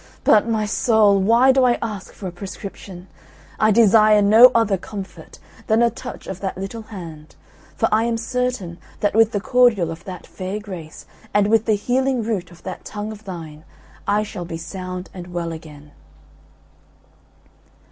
[0.23, 3.07] But, my soul, why do I ask for a prescription?
[3.59, 7.35] I desire no other comfort than a touch of that little hand;
[7.75, 11.75] for I am certain that with the cordial of that fair grace, and with the
[11.75, 13.63] healing root of that tongue of thine,
[14.07, 15.91] I shall be sound and well again."